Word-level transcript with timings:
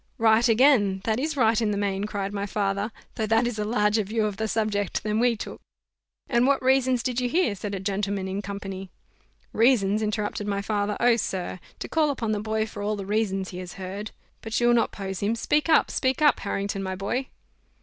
"Right 0.17 0.49
again, 0.49 1.01
that 1.03 1.19
is 1.19 1.37
right 1.37 1.61
in 1.61 1.69
the 1.69 1.77
main," 1.77 2.05
cried 2.05 2.33
my 2.33 2.47
father; 2.47 2.91
"though 3.13 3.27
that 3.27 3.45
is 3.45 3.59
a 3.59 3.63
larger 3.63 4.01
view 4.03 4.25
of 4.25 4.37
the 4.37 4.47
subject 4.47 5.03
than 5.03 5.19
we 5.19 5.35
took." 5.37 5.61
"And 6.27 6.47
what 6.47 6.59
reasons 6.63 7.03
did 7.03 7.21
you 7.21 7.29
hear?" 7.29 7.53
said 7.53 7.75
a 7.75 7.79
gentleman 7.79 8.27
in 8.27 8.41
company. 8.41 8.89
"Reasons!" 9.53 10.01
interrupted 10.01 10.47
my 10.47 10.63
father: 10.63 10.97
"oh! 10.99 11.17
sir, 11.17 11.59
to 11.77 11.87
call 11.87 12.09
upon 12.09 12.31
the 12.31 12.39
boy 12.39 12.65
for 12.65 12.81
all 12.81 12.95
the 12.95 13.05
reasons 13.05 13.49
he 13.49 13.59
has 13.59 13.73
heard 13.73 14.09
But 14.41 14.59
you'll 14.59 14.73
not 14.73 14.91
pose 14.91 15.19
him: 15.19 15.35
speak 15.35 15.69
up, 15.69 15.91
speak 15.91 16.19
up, 16.19 16.39
Harrington, 16.39 16.81
my 16.81 16.95
boy!" 16.95 17.27